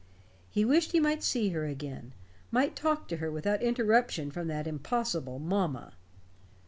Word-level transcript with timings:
He 0.49 0.65
wished 0.65 0.93
he 0.93 0.99
might 0.99 1.21
see 1.21 1.49
her 1.49 1.63
again; 1.67 2.13
might 2.49 2.75
talk 2.75 3.07
to 3.09 3.17
her 3.17 3.29
without 3.31 3.61
interruption 3.61 4.31
from 4.31 4.47
that 4.47 4.65
impossible 4.65 5.37
"mamma." 5.37 5.93